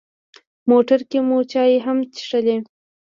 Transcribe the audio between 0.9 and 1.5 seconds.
کې مو